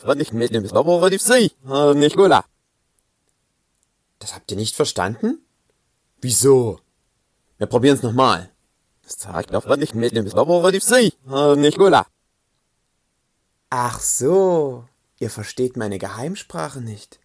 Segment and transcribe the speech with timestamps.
[0.00, 2.42] Sagt doch nicht mit dem Laborativ Sie, Nicola.
[4.18, 5.44] Das habt ihr nicht verstanden?
[6.22, 6.80] Wieso?
[7.58, 8.50] Wir probieren's nochmal.
[9.04, 12.06] Sagt doch nicht mit dem Laborativ Sie, Nicola.
[13.68, 14.86] Ach so,
[15.18, 17.20] ihr versteht meine Geheimsprache nicht.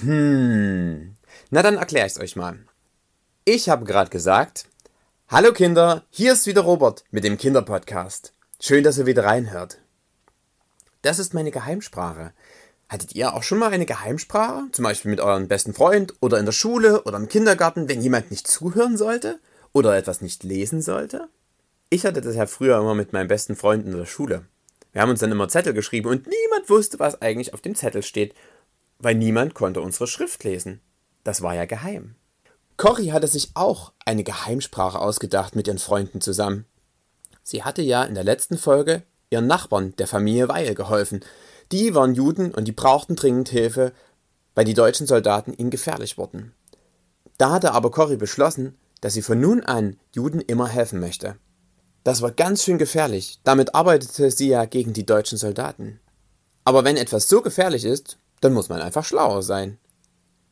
[0.00, 1.16] Hm,
[1.48, 2.58] na dann erkläre ich's euch mal.
[3.46, 4.66] Ich habe gerade gesagt,
[5.28, 8.34] Hallo Kinder, hier ist wieder Robert mit dem Kinderpodcast.
[8.60, 9.78] Schön, dass ihr wieder reinhört.
[11.02, 12.32] Das ist meine Geheimsprache.
[12.88, 14.64] Hattet ihr auch schon mal eine Geheimsprache?
[14.72, 18.30] Zum Beispiel mit eurem besten Freund oder in der Schule oder im Kindergarten, wenn jemand
[18.30, 19.38] nicht zuhören sollte
[19.72, 21.28] oder etwas nicht lesen sollte?
[21.88, 24.44] Ich hatte das ja früher immer mit meinem besten Freund in der Schule.
[24.92, 28.02] Wir haben uns dann immer Zettel geschrieben und niemand wusste, was eigentlich auf dem Zettel
[28.02, 28.34] steht,
[28.98, 30.80] weil niemand konnte unsere Schrift lesen.
[31.24, 32.16] Das war ja geheim.
[32.76, 36.64] Cory hatte sich auch eine Geheimsprache ausgedacht mit ihren Freunden zusammen.
[37.42, 41.20] Sie hatte ja in der letzten Folge ihren Nachbarn der Familie Weil geholfen.
[41.72, 43.92] Die waren Juden und die brauchten dringend Hilfe,
[44.54, 46.52] weil die deutschen Soldaten ihnen gefährlich wurden.
[47.38, 51.36] Da hatte aber Cory beschlossen, dass sie von nun an Juden immer helfen möchte.
[52.04, 56.00] Das war ganz schön gefährlich, damit arbeitete sie ja gegen die deutschen Soldaten.
[56.64, 59.78] Aber wenn etwas so gefährlich ist, dann muss man einfach schlauer sein.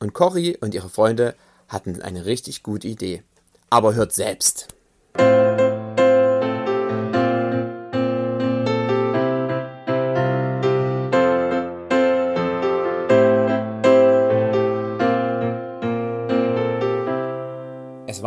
[0.00, 1.34] Und Cory und ihre Freunde
[1.68, 3.22] hatten eine richtig gute Idee.
[3.70, 4.73] Aber hört selbst.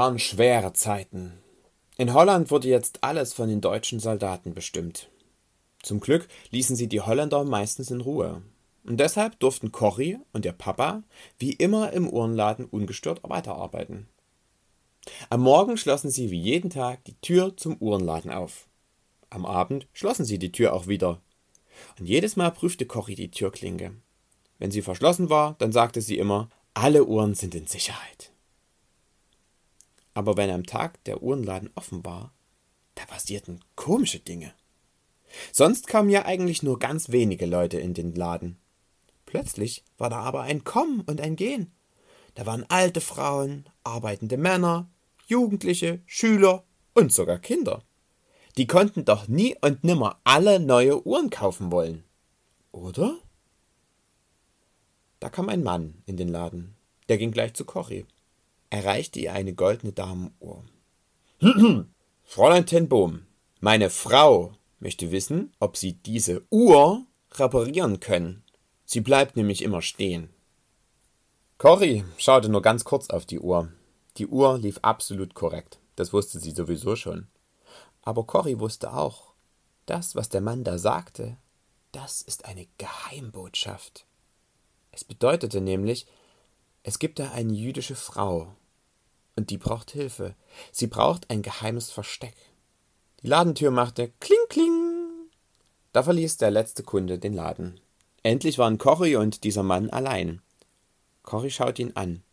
[0.07, 1.33] Waren schwere Zeiten.
[1.97, 5.09] In Holland wurde jetzt alles von den deutschen Soldaten bestimmt.
[5.83, 8.41] Zum Glück ließen sie die Holländer meistens in Ruhe.
[8.85, 11.03] Und deshalb durften Cory und ihr Papa
[11.39, 14.07] wie immer im Uhrenladen ungestört weiterarbeiten.
[15.29, 18.69] Am Morgen schlossen sie wie jeden Tag die Tür zum Uhrenladen auf.
[19.29, 21.19] Am Abend schlossen sie die Tür auch wieder.
[21.99, 23.91] Und jedes Mal prüfte Cory die Türklinke.
[24.57, 28.31] Wenn sie verschlossen war, dann sagte sie immer, alle Uhren sind in Sicherheit.
[30.17, 32.33] Aber wenn am Tag der Uhrenladen offen war,
[32.95, 34.51] da passierten komische Dinge.
[35.51, 38.57] Sonst kamen ja eigentlich nur ganz wenige Leute in den Laden.
[39.27, 41.71] Plötzlich war da aber ein Kommen und ein Gehen.
[42.33, 44.89] Da waren alte Frauen, arbeitende Männer,
[45.27, 46.63] Jugendliche, Schüler
[46.95, 47.83] und sogar Kinder.
[48.57, 52.03] Die konnten doch nie und nimmer alle neue Uhren kaufen wollen.
[52.71, 53.19] Oder?
[55.19, 56.75] Da kam ein Mann in den Laden.
[57.07, 58.07] Der ging gleich zu Cory
[58.69, 60.63] erreichte ihr eine goldene Damenuhr.
[62.23, 63.25] Fräulein Tenbohm,
[63.59, 68.43] meine Frau möchte wissen, ob Sie diese Uhr reparieren können.
[68.85, 70.29] Sie bleibt nämlich immer stehen.
[71.57, 73.71] Cory schaute nur ganz kurz auf die Uhr.
[74.17, 75.79] Die Uhr lief absolut korrekt.
[75.95, 77.27] Das wusste sie sowieso schon.
[78.01, 79.33] Aber Cory wusste auch,
[79.85, 81.37] das, was der Mann da sagte,
[81.91, 84.05] das ist eine Geheimbotschaft.
[84.91, 86.05] Es bedeutete nämlich,
[86.87, 88.55] es gibt da eine jüdische Frau.
[89.35, 90.35] Und die braucht Hilfe.
[90.71, 92.33] Sie braucht ein geheimes Versteck.
[93.21, 95.27] Die Ladentür machte Kling Kling.
[95.91, 97.81] Da verließ der letzte Kunde den Laden.
[98.23, 100.41] Endlich waren Cory und dieser Mann allein.
[101.23, 102.23] Cory schaut ihn an.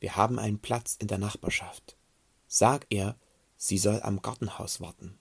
[0.00, 1.98] Wir haben einen Platz in der Nachbarschaft.
[2.48, 3.14] Sag ihr,
[3.58, 5.18] sie soll am Gartenhaus warten.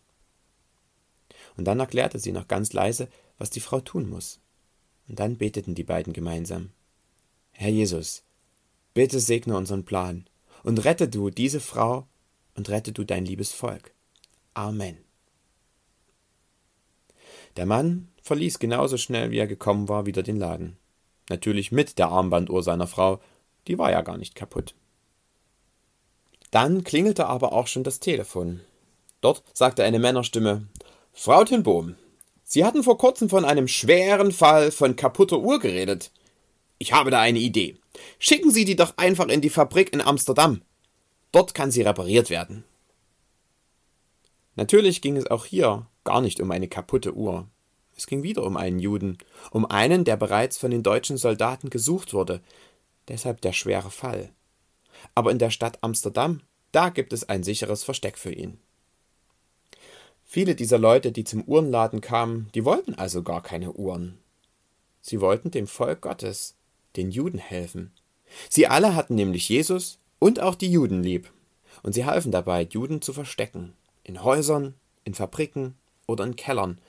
[1.57, 4.39] Und dann erklärte sie noch ganz leise, was die Frau tun muss.
[5.09, 6.71] Und dann beteten die beiden gemeinsam.
[7.51, 8.23] Herr Jesus,
[8.93, 10.25] bitte segne unseren Plan
[10.63, 12.07] und rette du diese Frau
[12.55, 13.93] und rette du dein liebes Volk.
[14.53, 14.97] Amen.
[17.55, 20.77] Der Mann verließ genauso schnell, wie er gekommen war, wieder den Laden.
[21.29, 23.19] Natürlich mit der Armbanduhr seiner Frau,
[23.67, 24.75] die war ja gar nicht kaputt.
[26.51, 28.61] Dann klingelte aber auch schon das Telefon.
[29.21, 30.67] Dort sagte eine Männerstimme
[31.13, 31.95] Frau Tinbohm,
[32.43, 36.11] Sie hatten vor kurzem von einem schweren Fall von kaputter Uhr geredet.
[36.81, 37.77] Ich habe da eine Idee.
[38.17, 40.63] Schicken Sie die doch einfach in die Fabrik in Amsterdam.
[41.31, 42.63] Dort kann sie repariert werden.
[44.55, 47.47] Natürlich ging es auch hier gar nicht um eine kaputte Uhr.
[47.95, 49.19] Es ging wieder um einen Juden,
[49.51, 52.41] um einen, der bereits von den deutschen Soldaten gesucht wurde.
[53.09, 54.31] Deshalb der schwere Fall.
[55.13, 56.41] Aber in der Stadt Amsterdam,
[56.71, 58.57] da gibt es ein sicheres Versteck für ihn.
[60.25, 64.17] Viele dieser Leute, die zum Uhrenladen kamen, die wollten also gar keine Uhren.
[64.99, 66.55] Sie wollten dem Volk Gottes,
[66.95, 67.91] den Juden helfen.
[68.49, 71.31] Sie alle hatten nämlich Jesus und auch die Juden lieb.
[71.83, 73.73] Und sie halfen dabei, Juden zu verstecken.
[74.03, 75.75] In Häusern, in Fabriken
[76.07, 76.79] oder in Kellern.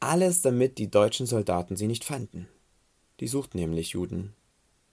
[0.00, 2.48] Alles, damit die deutschen Soldaten sie nicht fanden.
[3.20, 4.34] Die suchten nämlich Juden.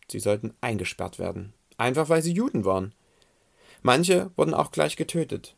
[0.09, 1.53] Sie sollten eingesperrt werden.
[1.77, 2.93] Einfach weil sie Juden waren.
[3.81, 5.55] Manche wurden auch gleich getötet.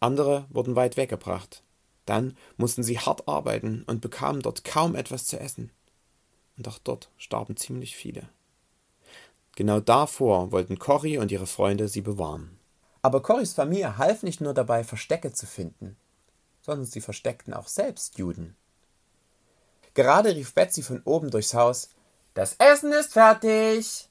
[0.00, 1.62] Andere wurden weit weggebracht.
[2.06, 5.70] Dann mussten sie hart arbeiten und bekamen dort kaum etwas zu essen.
[6.56, 8.28] Und auch dort starben ziemlich viele.
[9.56, 12.58] Genau davor wollten Cory und ihre Freunde sie bewahren.
[13.02, 15.96] Aber Corys Familie half nicht nur dabei, Verstecke zu finden,
[16.62, 18.56] sondern sie versteckten auch selbst Juden.
[19.94, 21.90] Gerade rief Betsy von oben durchs Haus:
[22.34, 24.08] Das Essen ist fertig!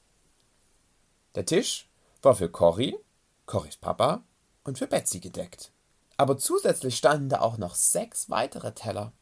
[1.34, 1.88] Der Tisch
[2.22, 2.96] war für Cory,
[3.44, 4.22] Corys Papa
[4.62, 5.72] und für Betsy gedeckt.
[6.16, 9.12] Aber zusätzlich standen da auch noch sechs weitere Teller.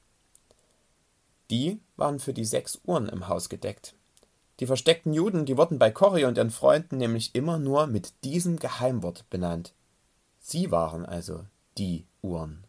[1.51, 3.95] Die waren für die sechs Uhren im Haus gedeckt.
[4.61, 8.59] Die versteckten Juden, die wurden bei Cory und ihren Freunden nämlich immer nur mit diesem
[8.59, 9.73] Geheimwort benannt.
[10.39, 11.45] Sie waren also
[11.79, 12.65] die Uhren.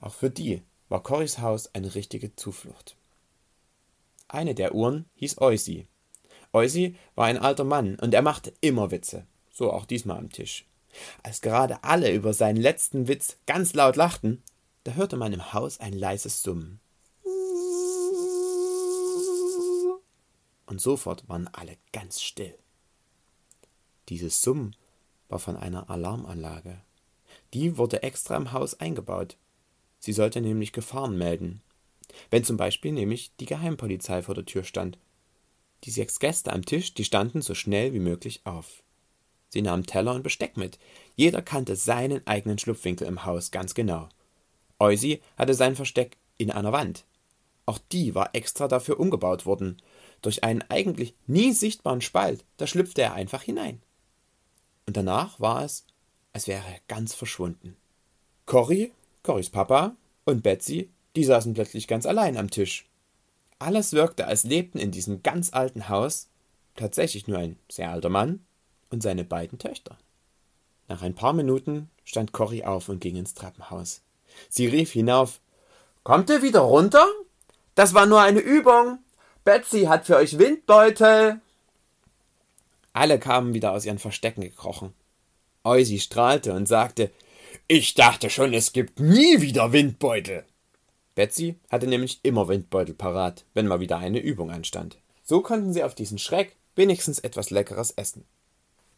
[0.00, 2.96] Auch für die war Corys Haus eine richtige Zuflucht.
[4.28, 5.86] Eine der Uhren hieß Eusi.
[6.52, 10.66] Eusi war ein alter Mann und er machte immer Witze, so auch diesmal am Tisch.
[11.22, 14.42] Als gerade alle über seinen letzten Witz ganz laut lachten,
[14.84, 16.80] da hörte man im Haus ein leises Summen.
[20.74, 22.52] Und sofort waren alle ganz still.
[24.08, 24.74] Dieses Summen
[25.28, 26.80] war von einer Alarmanlage.
[27.52, 29.36] Die wurde extra im Haus eingebaut.
[30.00, 31.62] Sie sollte nämlich Gefahren melden.
[32.28, 34.98] Wenn zum Beispiel nämlich die Geheimpolizei vor der Tür stand.
[35.84, 38.82] Die sechs Gäste am Tisch, die standen so schnell wie möglich auf.
[39.50, 40.80] Sie nahmen Teller und Besteck mit.
[41.14, 44.08] Jeder kannte seinen eigenen Schlupfwinkel im Haus ganz genau.
[44.80, 47.04] Eusi hatte sein Versteck in einer Wand.
[47.64, 49.80] Auch die war extra dafür umgebaut worden
[50.24, 53.82] durch einen eigentlich nie sichtbaren Spalt, da schlüpfte er einfach hinein.
[54.86, 55.84] Und danach war es,
[56.32, 57.76] als wäre er ganz verschwunden.
[58.46, 58.92] Cory,
[59.22, 62.86] Corys Papa und Betsy, die saßen plötzlich ganz allein am Tisch.
[63.58, 66.28] Alles wirkte, als lebten in diesem ganz alten Haus
[66.74, 68.44] tatsächlich nur ein sehr alter Mann
[68.90, 69.96] und seine beiden Töchter.
[70.88, 74.02] Nach ein paar Minuten stand Cory auf und ging ins Treppenhaus.
[74.48, 75.40] Sie rief hinauf
[76.02, 77.06] Kommt ihr wieder runter?
[77.74, 78.98] Das war nur eine Übung.
[79.44, 81.40] Betsy hat für euch Windbeutel.
[82.94, 84.94] Alle kamen wieder aus ihren Verstecken gekrochen.
[85.64, 87.10] Eusi strahlte und sagte,
[87.68, 90.44] ich dachte schon, es gibt nie wieder Windbeutel.
[91.14, 94.96] Betsy hatte nämlich immer Windbeutel parat, wenn mal wieder eine Übung anstand.
[95.22, 98.24] So konnten sie auf diesen Schreck wenigstens etwas Leckeres essen.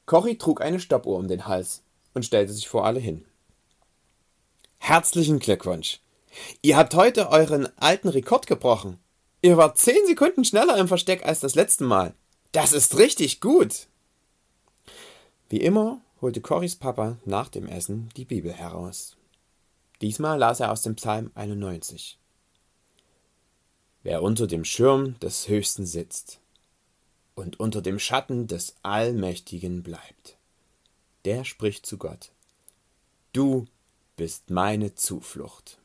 [0.06, 1.82] Cory trug eine Stoppuhr um den Hals
[2.14, 3.24] und stellte sich vor alle hin.
[4.78, 6.00] Herzlichen Glückwunsch!
[6.62, 8.98] Ihr habt heute euren alten Rekord gebrochen.
[9.42, 12.14] Ihr wart zehn Sekunden schneller im Versteck als das letzte Mal.
[12.52, 13.86] Das ist richtig gut.
[15.48, 19.16] Wie immer holte Corys Papa nach dem Essen die Bibel heraus.
[20.00, 22.18] Diesmal las er aus dem Psalm 91.
[24.02, 26.40] Wer unter dem Schirm des Höchsten sitzt
[27.34, 30.36] und unter dem Schatten des Allmächtigen bleibt,
[31.24, 32.30] der spricht zu Gott.
[33.32, 33.66] Du
[34.16, 35.78] bist meine Zuflucht.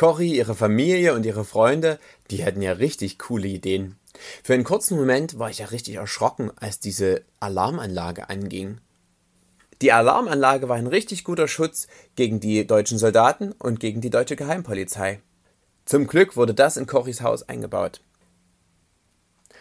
[0.00, 1.98] Cory, ihre Familie und ihre Freunde,
[2.30, 3.96] die hätten ja richtig coole Ideen.
[4.42, 8.78] Für einen kurzen Moment war ich ja richtig erschrocken, als diese Alarmanlage anging.
[9.82, 14.36] Die Alarmanlage war ein richtig guter Schutz gegen die deutschen Soldaten und gegen die deutsche
[14.36, 15.20] Geheimpolizei.
[15.84, 18.00] Zum Glück wurde das in Corys Haus eingebaut.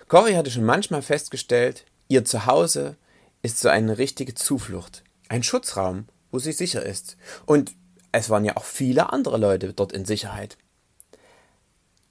[0.08, 2.96] Cory hatte schon manchmal festgestellt, ihr Zuhause
[3.42, 7.18] ist so eine richtige Zuflucht, ein Schutzraum, wo sie sicher ist.
[7.46, 7.74] Und
[8.12, 10.58] es waren ja auch viele andere Leute dort in Sicherheit.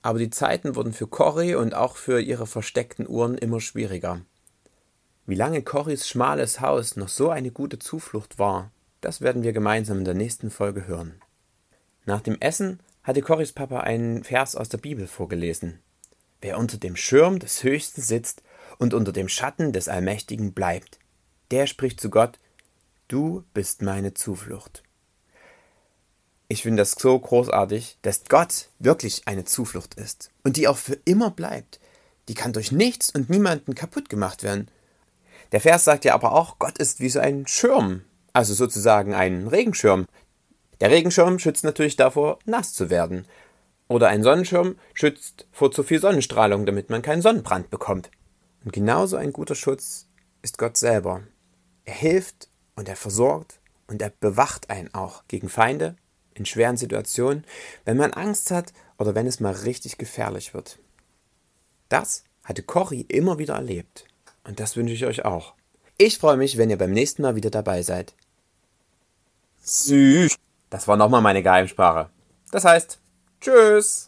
[0.02, 4.22] Aber die Zeiten wurden für Cory und auch für ihre versteckten Uhren immer schwieriger.
[5.26, 9.98] Wie lange Corys schmales Haus noch so eine gute Zuflucht war, das werden wir gemeinsam
[9.98, 11.20] in der nächsten Folge hören.
[12.06, 15.80] Nach dem Essen hatte Corys Papa einen Vers aus der Bibel vorgelesen.
[16.40, 18.42] Wer unter dem Schirm des Höchsten sitzt
[18.78, 20.98] und unter dem Schatten des Allmächtigen bleibt,
[21.50, 22.38] der spricht zu Gott,
[23.08, 24.82] Du bist meine Zuflucht.
[26.50, 30.98] Ich finde das so großartig, dass Gott wirklich eine Zuflucht ist und die auch für
[31.04, 31.78] immer bleibt.
[32.28, 34.70] Die kann durch nichts und niemanden kaputt gemacht werden.
[35.52, 38.02] Der Vers sagt ja aber auch, Gott ist wie so ein Schirm,
[38.32, 40.06] also sozusagen ein Regenschirm.
[40.80, 43.26] Der Regenschirm schützt natürlich davor, nass zu werden.
[43.86, 48.10] Oder ein Sonnenschirm schützt vor zu viel Sonnenstrahlung, damit man keinen Sonnenbrand bekommt.
[48.64, 50.06] Und genauso ein guter Schutz
[50.40, 51.22] ist Gott selber.
[51.84, 55.96] Er hilft und er versorgt und er bewacht einen auch gegen Feinde
[56.35, 57.44] in schweren Situationen,
[57.85, 60.78] wenn man Angst hat oder wenn es mal richtig gefährlich wird.
[61.88, 64.04] Das hatte Cory immer wieder erlebt.
[64.44, 65.54] Und das wünsche ich euch auch.
[65.97, 68.14] Ich freue mich, wenn ihr beim nächsten Mal wieder dabei seid.
[69.62, 70.37] Süß.
[70.70, 72.11] Das war nochmal meine Geheimsprache.
[72.50, 73.00] Das heißt,
[73.40, 74.07] Tschüss.